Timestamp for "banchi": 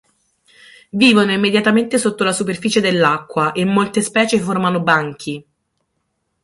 4.81-5.45